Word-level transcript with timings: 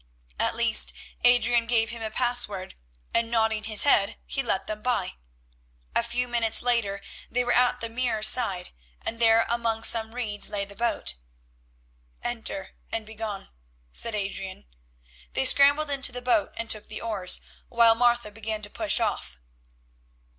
At 0.39 0.55
least, 0.55 0.93
Adrian 1.23 1.67
gave 1.67 1.91
him 1.91 2.01
a 2.01 2.09
pass 2.09 2.47
word, 2.47 2.73
and, 3.13 3.29
nodding 3.29 3.65
his 3.65 3.83
head, 3.83 4.17
he 4.25 4.41
let 4.41 4.65
them 4.65 4.81
by. 4.81 5.13
A 5.95 6.01
few 6.01 6.27
minutes 6.27 6.63
later 6.63 7.01
they 7.29 7.43
were 7.43 7.51
at 7.53 7.81
the 7.81 7.87
Mere 7.87 8.23
side, 8.23 8.71
and 9.05 9.19
there 9.19 9.45
among 9.47 9.83
some 9.83 10.15
reeds 10.15 10.49
lay 10.49 10.65
the 10.65 10.75
boat. 10.75 11.17
"Enter 12.23 12.71
and 12.91 13.05
be 13.05 13.13
gone," 13.13 13.49
said 13.91 14.15
Adrian. 14.15 14.65
They 15.33 15.45
scrambled 15.45 15.91
into 15.91 16.11
the 16.11 16.19
boat 16.19 16.51
and 16.57 16.67
took 16.67 16.87
the 16.87 16.99
oars, 16.99 17.39
while 17.69 17.93
Martha 17.93 18.31
began 18.31 18.63
to 18.63 18.71
push 18.71 18.99
off. 18.99 19.37